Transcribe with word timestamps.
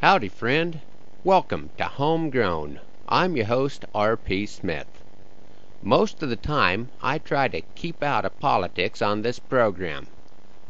Howdy, 0.00 0.28
friend. 0.28 0.80
Welcome 1.24 1.72
to 1.76 1.82
Homegrown. 1.82 2.78
I'm 3.08 3.34
your 3.34 3.46
host, 3.46 3.84
R.P. 3.92 4.46
Smith. 4.46 5.02
Most 5.82 6.22
of 6.22 6.28
the 6.28 6.36
time 6.36 6.92
I 7.02 7.18
try 7.18 7.48
to 7.48 7.62
keep 7.74 8.00
out 8.00 8.24
of 8.24 8.38
politics 8.38 9.02
on 9.02 9.22
this 9.22 9.40
program, 9.40 10.06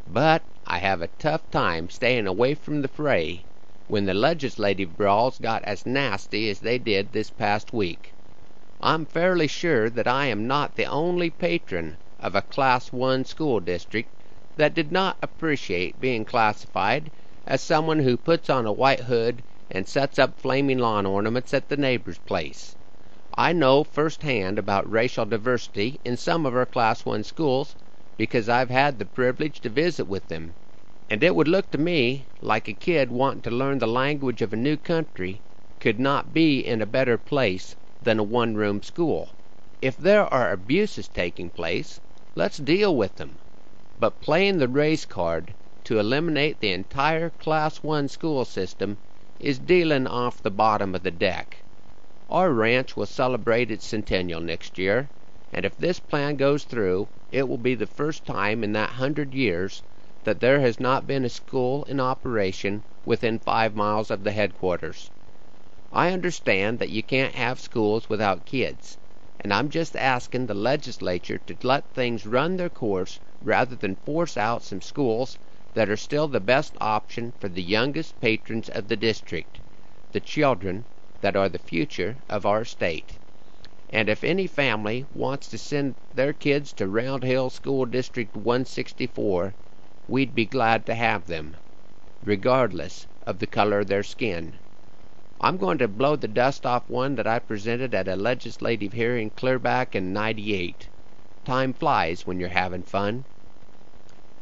but 0.07 0.41
I 0.65 0.79
have 0.79 1.03
a 1.03 1.09
tough 1.19 1.47
time 1.51 1.91
staying 1.91 2.25
away 2.25 2.55
from 2.55 2.81
the 2.81 2.87
fray 2.87 3.45
when 3.87 4.07
the 4.07 4.15
legislative 4.15 4.97
brawls 4.97 5.37
got 5.37 5.63
as 5.63 5.85
nasty 5.85 6.49
as 6.49 6.59
they 6.59 6.79
did 6.79 7.11
this 7.11 7.29
past 7.29 7.71
week. 7.71 8.11
I'm 8.81 9.05
fairly 9.05 9.45
sure 9.45 9.91
that 9.91 10.07
I 10.07 10.25
am 10.25 10.47
not 10.47 10.75
the 10.75 10.85
only 10.85 11.29
patron 11.29 11.97
of 12.19 12.33
a 12.33 12.41
Class 12.41 12.91
One 12.91 13.23
school 13.25 13.59
district 13.59 14.09
that 14.55 14.73
did 14.73 14.91
not 14.91 15.19
appreciate 15.21 16.01
being 16.01 16.25
classified 16.25 17.11
as 17.51 17.63
someone 17.63 17.97
who 17.97 18.15
puts 18.15 18.47
on 18.47 18.67
a 18.67 18.71
white 18.71 18.99
hood 18.99 19.43
and 19.71 19.87
sets 19.87 20.19
up 20.19 20.39
flaming 20.39 20.77
lawn 20.77 21.03
ornaments 21.03 21.51
at 21.51 21.67
the 21.67 21.75
neighbor's 21.75 22.19
place. 22.19 22.75
I 23.35 23.53
know 23.53 23.83
firsthand 23.83 24.59
about 24.59 24.87
racial 24.87 25.25
diversity 25.25 25.99
in 26.05 26.15
some 26.15 26.45
of 26.45 26.55
our 26.55 26.67
Class 26.67 27.05
One 27.05 27.23
schools 27.23 27.75
because 28.17 28.47
I've 28.49 28.69
had 28.69 28.99
the 28.99 29.05
privilege 29.05 29.61
to 29.61 29.69
visit 29.69 30.05
with 30.05 30.27
them, 30.27 30.53
and 31.09 31.23
it 31.23 31.33
would 31.33 31.47
look 31.47 31.71
to 31.71 31.79
me 31.79 32.27
like 32.39 32.67
a 32.67 32.73
kid 32.75 33.09
wanting 33.09 33.41
to 33.41 33.49
learn 33.49 33.79
the 33.79 33.87
language 33.87 34.43
of 34.43 34.53
a 34.53 34.55
new 34.55 34.77
country 34.77 35.41
could 35.79 35.99
not 35.99 36.31
be 36.31 36.59
in 36.63 36.83
a 36.83 36.85
better 36.85 37.17
place 37.17 37.75
than 37.99 38.19
a 38.19 38.23
one 38.23 38.53
room 38.53 38.83
school. 38.83 39.31
If 39.81 39.97
there 39.97 40.31
are 40.31 40.51
abuses 40.51 41.07
taking 41.07 41.49
place, 41.49 41.99
let's 42.35 42.57
deal 42.57 42.95
with 42.95 43.15
them. 43.15 43.39
But 43.97 44.21
playing 44.21 44.59
the 44.59 44.67
race 44.67 45.05
card 45.05 45.55
to 45.89 45.97
eliminate 45.97 46.59
the 46.59 46.71
entire 46.71 47.31
Class 47.31 47.77
One 47.77 48.07
school 48.07 48.45
system 48.45 48.99
is 49.39 49.57
dealing 49.57 50.05
off 50.05 50.39
the 50.39 50.51
bottom 50.51 50.93
of 50.93 51.01
the 51.01 51.09
deck. 51.09 51.63
Our 52.29 52.53
ranch 52.53 52.95
will 52.95 53.07
celebrate 53.07 53.71
its 53.71 53.87
centennial 53.87 54.39
next 54.39 54.77
year, 54.77 55.09
and 55.51 55.65
if 55.65 55.75
this 55.75 55.99
plan 55.99 56.35
goes 56.35 56.63
through 56.65 57.09
it 57.31 57.47
will 57.47 57.57
be 57.57 57.73
the 57.73 57.87
first 57.87 58.23
time 58.23 58.63
in 58.63 58.71
that 58.73 58.91
hundred 58.91 59.33
years 59.33 59.81
that 60.25 60.39
there 60.41 60.59
has 60.59 60.79
not 60.79 61.07
been 61.07 61.25
a 61.25 61.29
school 61.29 61.85
in 61.85 61.99
operation 61.99 62.83
within 63.03 63.39
five 63.39 63.75
miles 63.75 64.11
of 64.11 64.23
the 64.23 64.31
headquarters. 64.31 65.09
I 65.91 66.11
understand 66.11 66.77
that 66.77 66.91
you 66.91 67.01
can't 67.01 67.33
have 67.33 67.59
schools 67.59 68.07
without 68.07 68.45
kids, 68.45 68.99
and 69.39 69.51
I'm 69.51 69.69
just 69.69 69.95
asking 69.95 70.45
the 70.45 70.53
legislature 70.53 71.39
to 71.39 71.57
let 71.63 71.91
things 71.95 72.27
run 72.27 72.57
their 72.57 72.69
course 72.69 73.19
rather 73.41 73.75
than 73.75 73.95
force 73.95 74.37
out 74.37 74.61
some 74.61 74.81
schools 74.83 75.39
that 75.73 75.89
are 75.89 75.97
still 75.97 76.27
the 76.27 76.39
best 76.39 76.75
option 76.81 77.33
for 77.39 77.49
the 77.49 77.61
youngest 77.61 78.19
patrons 78.19 78.69
of 78.69 78.87
the 78.87 78.97
district, 78.97 79.61
the 80.11 80.19
children 80.19 80.85
that 81.21 81.35
are 81.35 81.49
the 81.49 81.59
future 81.59 82.17
of 82.29 82.45
our 82.45 82.65
state. 82.65 83.19
And 83.91 84.09
if 84.09 84.23
any 84.23 84.47
family 84.47 85.05
wants 85.11 85.47
to 85.49 85.57
send 85.57 85.95
their 86.13 86.33
kids 86.33 86.73
to 86.73 86.87
Round 86.87 87.23
Hill 87.23 87.49
School 87.49 87.85
District 87.85 88.35
164, 88.35 89.55
we'd 90.07 90.35
be 90.35 90.45
glad 90.45 90.85
to 90.85 90.95
have 90.95 91.25
them, 91.25 91.57
regardless 92.23 93.07
of 93.25 93.39
the 93.39 93.47
color 93.47 93.79
of 93.79 93.87
their 93.87 94.03
skin. 94.03 94.59
I'm 95.41 95.57
going 95.57 95.77
to 95.77 95.87
blow 95.87 96.15
the 96.15 96.27
dust 96.27 96.65
off 96.65 96.89
one 96.89 97.15
that 97.15 97.27
I 97.27 97.39
presented 97.39 97.93
at 97.93 98.07
a 98.07 98.15
legislative 98.15 98.93
hearing 98.93 99.31
clear 99.31 99.57
back 99.59 99.95
in 99.95 100.13
'98. 100.13 100.89
Time 101.45 101.73
flies 101.73 102.25
when 102.27 102.39
you're 102.39 102.49
having 102.49 102.83
fun. 102.83 103.25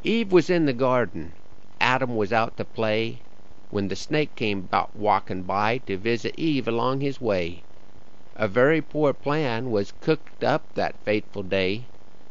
Eve 0.09 0.31
was 0.31 0.49
in 0.49 0.63
the 0.65 0.71
garden, 0.71 1.33
Adam 1.81 2.15
was 2.15 2.31
out 2.31 2.55
to 2.55 2.63
play, 2.63 3.23
When 3.69 3.89
the 3.89 3.95
snake 3.97 4.35
came 4.35 4.69
walkin' 4.93 5.43
by 5.43 5.79
to 5.79 5.97
visit 5.97 6.33
Eve 6.37 6.65
along 6.65 7.01
his 7.01 7.19
way. 7.19 7.65
A 8.33 8.47
very 8.47 8.81
poor 8.81 9.11
plan 9.13 9.69
was 9.69 9.91
cooked 9.91 10.45
up 10.45 10.63
that 10.75 11.03
fateful 11.03 11.43
day. 11.43 11.87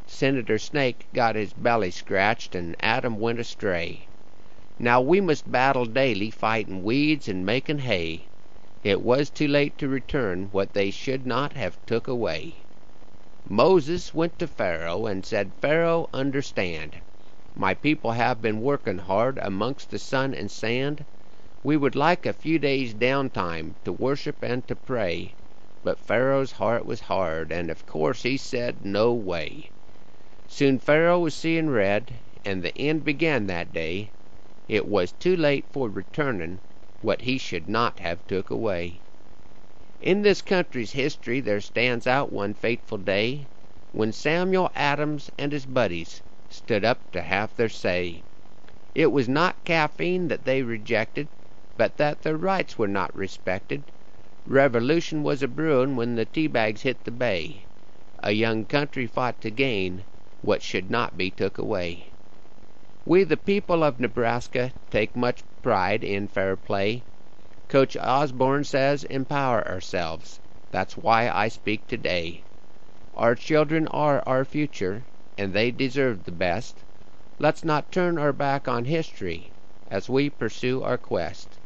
Senator 0.07 0.57
Snake 0.59 1.07
got 1.13 1.37
his 1.37 1.53
belly 1.53 1.91
scratched, 1.91 2.55
and 2.55 2.77
Adam 2.81 3.19
went 3.19 3.39
astray. 3.41 4.09
Now 4.79 5.03
we 5.03 5.21
must 5.21 5.53
battle 5.53 5.85
daily, 5.85 6.31
fightin' 6.31 6.83
weeds 6.83 7.29
and 7.29 7.45
makin' 7.45 7.81
hay. 7.81 8.29
It 8.85 9.03
was 9.03 9.29
too 9.29 9.49
late 9.49 9.77
to 9.77 9.87
return 9.87 10.45
what 10.51 10.73
they 10.73 10.91
should 10.91 11.27
not 11.27 11.53
have 11.53 11.77
took 11.85 12.09
away. 12.09 12.55
Moses 13.47 14.15
went 14.15 14.39
to 14.39 14.47
Pharaoh 14.47 15.05
and 15.05 15.27
said, 15.27 15.53
Pharaoh, 15.61 16.09
understand. 16.15 17.03
My 17.59 17.73
people 17.73 18.13
have 18.13 18.43
been 18.43 18.61
working 18.61 18.99
hard 18.99 19.39
amongst 19.41 19.89
the 19.89 19.99
sun 19.99 20.35
and 20.35 20.51
sand. 20.51 21.07
We 21.63 21.79
would 21.79 21.95
like 21.97 22.27
a 22.27 22.35
few 22.35 22.59
days 22.59 22.93
down 22.93 23.31
time 23.31 23.77
to 23.87 23.95
worship 23.95 24.43
and 24.45 24.69
to 24.69 24.77
pray. 24.77 25.37
But 25.83 25.99
Pharaoh's 25.99 26.53
heart 26.53 26.85
was 26.85 27.01
hard, 27.09 27.51
and 27.51 27.71
of 27.71 27.87
course 27.87 28.25
he 28.25 28.37
said, 28.37 28.85
No 28.85 29.15
way. 29.15 29.71
Soon 30.47 30.79
Pharaoh 30.79 31.21
was 31.21 31.35
seeing 31.35 31.71
red, 31.71 32.21
and 32.45 32.63
the 32.63 32.77
end 32.77 33.05
began 33.05 33.47
that 33.47 33.73
day. 33.73 34.13
It 34.69 34.87
was 34.87 35.13
too 35.13 35.35
late 35.35 35.67
for 35.73 35.89
returning 35.89 36.61
what 37.01 37.23
he 37.23 37.39
should 37.39 37.71
not 37.71 38.01
have 38.01 38.27
took 38.27 38.51
away. 38.51 39.01
In 39.99 40.21
this 40.21 40.43
country's 40.43 40.93
history 40.93 41.41
there 41.41 41.63
stands 41.63 42.07
out 42.07 42.31
one 42.31 42.53
fateful 42.53 42.99
day 42.99 43.49
When 43.93 44.13
Samuel 44.13 44.71
Adams 44.75 45.31
and 45.39 45.53
his 45.53 45.65
buddies 45.65 46.21
stood 46.57 46.87
up 46.87 47.11
to 47.13 47.21
have 47.21 47.55
their 47.57 47.69
say. 47.69 48.25
It 48.95 49.13
was 49.13 49.29
not 49.29 49.63
caffeine 49.65 50.29
that 50.29 50.47
they 50.47 50.63
rejected, 50.63 51.29
but 51.77 51.99
that 51.99 52.23
their 52.23 52.39
rights 52.39 52.79
were 52.79 52.89
not 52.89 53.15
respected. 53.15 53.93
Revolution 54.47 55.23
was 55.23 55.43
a 55.43 55.49
brewin' 55.49 55.97
when 55.97 56.15
the 56.15 56.25
tea 56.25 56.47
bags 56.47 56.81
hit 56.81 57.05
the 57.05 57.11
bay. 57.11 57.67
A 58.23 58.33
young 58.33 58.65
country 58.65 59.07
fought 59.07 59.39
to 59.43 59.51
gain 59.51 60.07
what 60.41 60.63
should 60.63 60.91
not 60.91 61.19
be 61.19 61.31
took 61.31 61.59
away. 61.59 62.15
We 63.05 63.23
the 63.25 63.37
people 63.37 63.85
of 63.85 64.01
Nebraska 64.01 64.73
take 64.91 65.15
much 65.15 65.43
pride 65.61 66.03
in 66.03 66.27
fair 66.27 66.57
play. 66.57 67.03
Coach 67.69 67.99
Osborne 67.99 68.65
says 68.65 69.05
empower 69.05 69.67
ourselves. 69.69 70.41
That's 70.71 70.97
why 70.97 71.29
I 71.29 71.49
speak 71.49 71.87
today. 71.87 72.45
Our 73.13 73.35
children 73.35 73.89
are 73.89 74.23
our 74.27 74.47
future 74.47 75.05
and 75.39 75.53
they 75.53 75.71
deserve 75.71 76.25
the 76.25 76.33
best. 76.33 76.85
Let's 77.39 77.65
not 77.65 77.93
turn 77.93 78.19
our 78.19 78.33
back 78.33 78.69
on 78.69 78.87
history 78.87 79.53
as 79.89 80.09
we 80.09 80.31
pursue 80.31 80.83
our 80.83 80.99
quest. 80.99 81.61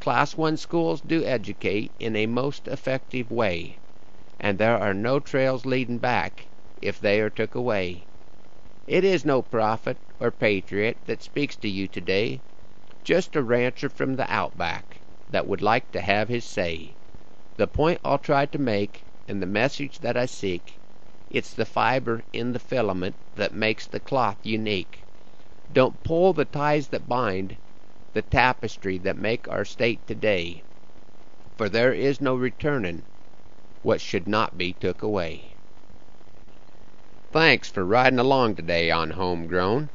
Class 0.00 0.36
One 0.36 0.56
schools 0.56 1.00
do 1.00 1.24
educate 1.24 1.94
in 1.98 2.16
a 2.16 2.26
most 2.26 2.66
effective 2.68 3.30
way, 3.30 3.78
and 4.40 4.58
there 4.58 4.78
are 4.78 4.94
no 4.94 5.20
trails 5.20 5.64
leading 5.66 5.98
back 5.98 6.48
if 6.80 6.98
they 6.98 7.20
are 7.20 7.30
took 7.30 7.54
away. 7.54 8.08
It 8.86 9.04
is 9.04 9.24
no 9.24 9.42
prophet 9.42 9.98
or 10.18 10.30
patriot 10.30 10.98
that 11.06 11.22
speaks 11.22 11.56
to 11.58 11.68
you 11.68 11.86
today, 11.88 12.42
just 13.04 13.36
a 13.36 13.42
rancher 13.42 13.88
from 13.88 14.16
the 14.16 14.30
outback 14.32 15.02
that 15.28 15.46
would 15.46 15.62
like 15.62 15.92
to 15.92 16.00
have 16.00 16.28
his 16.28 16.44
say. 16.44 16.96
The 17.56 17.68
point 17.68 18.00
I'll 18.04 18.18
try 18.18 18.46
to 18.46 18.58
make, 18.58 19.06
and 19.28 19.40
the 19.42 19.46
message 19.46 19.98
that 20.00 20.16
I 20.16 20.26
seek, 20.26 20.81
it's 21.32 21.54
the 21.54 21.64
fiber 21.64 22.22
in 22.34 22.52
the 22.52 22.58
filament 22.58 23.16
that 23.36 23.54
makes 23.54 23.86
the 23.86 23.98
cloth 23.98 24.36
unique. 24.42 24.98
Don't 25.72 26.02
pull 26.04 26.34
the 26.34 26.44
ties 26.44 26.88
that 26.88 27.08
bind 27.08 27.56
the 28.12 28.20
tapestry 28.20 28.98
that 28.98 29.16
make 29.16 29.48
our 29.48 29.64
state 29.64 30.06
today, 30.06 30.62
for 31.56 31.70
there 31.70 31.94
is 31.94 32.20
no 32.20 32.34
returning 32.34 33.02
what 33.82 33.98
should 33.98 34.28
not 34.28 34.58
be 34.58 34.74
took 34.74 35.02
away. 35.02 35.42
Thanks 37.32 37.70
for 37.70 37.82
riding 37.82 38.18
along 38.18 38.56
today 38.56 38.90
on 38.90 39.12
Homegrown. 39.12 39.88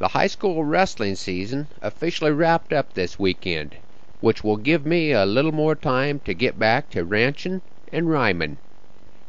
The 0.00 0.08
high 0.08 0.26
school 0.26 0.64
wrestling 0.64 1.14
season 1.14 1.68
officially 1.80 2.32
wrapped 2.32 2.72
up 2.72 2.92
this 2.92 3.20
weekend, 3.20 3.76
which 4.20 4.42
will 4.42 4.56
give 4.56 4.84
me 4.84 5.12
a 5.12 5.24
little 5.24 5.52
more 5.52 5.76
time 5.76 6.18
to 6.24 6.34
get 6.34 6.58
back 6.58 6.90
to 6.90 7.04
ranching 7.04 7.62
and 7.92 8.10
rhymin'. 8.10 8.58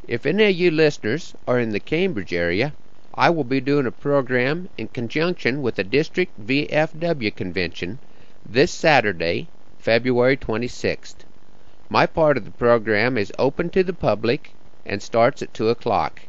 If 0.10 0.26
any 0.26 0.46
of 0.46 0.56
you 0.56 0.72
listeners 0.72 1.34
are 1.50 1.60
in 1.60 1.72
the 1.72 1.82
Cambridge 1.82 2.32
area, 2.32 2.72
I 3.14 3.30
will 3.30 3.44
be 3.44 3.60
doing 3.60 3.86
a 3.86 3.92
program 3.92 4.70
in 4.78 4.88
conjunction 4.88 5.62
with 5.62 5.76
the 5.76 5.84
district 5.84 6.40
VFW 6.40 7.36
convention 7.36 8.00
this 8.46 8.72
Saturday, 8.72 9.50
February 9.80 10.38
26th. 10.38 11.26
My 11.90 12.06
part 12.06 12.38
of 12.38 12.46
the 12.46 12.52
program 12.52 13.18
is 13.18 13.34
open 13.38 13.70
to 13.72 13.84
the 13.84 13.92
public 13.92 14.52
and 14.86 15.04
starts 15.04 15.42
at 15.42 15.54
2 15.54 15.68
o'clock. 15.68 16.22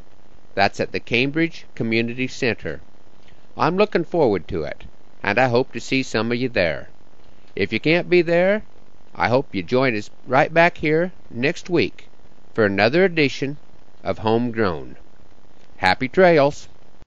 That's 0.57 0.81
at 0.81 0.91
the 0.91 0.99
Cambridge 0.99 1.65
Community 1.77 2.27
Center. 2.27 2.81
I'm 3.57 3.77
looking 3.77 4.03
forward 4.03 4.49
to 4.49 4.65
it, 4.65 4.87
and 5.23 5.39
I 5.39 5.47
hope 5.47 5.73
to 5.75 5.81
see 5.81 6.03
some 6.03 6.33
of 6.33 6.39
you 6.39 6.49
there. 6.49 6.89
If 7.55 7.73
you 7.73 7.79
can't 7.79 8.11
be 8.11 8.23
there, 8.23 8.65
I 9.15 9.29
hope 9.29 9.55
you 9.55 9.63
join 9.63 9.97
us 9.97 10.11
right 10.27 10.53
back 10.53 10.79
here 10.79 11.13
next 11.31 11.71
week 11.71 12.09
for 12.55 12.65
another 12.65 13.05
edition 13.05 13.57
of 14.05 14.19
Homegrown. 14.19 14.97
Happy 15.79 16.09
trails! 16.09 16.69